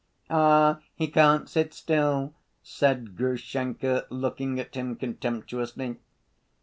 [0.31, 5.97] "Ah, he can't sit still," said Grushenka, looking at him contemptuously.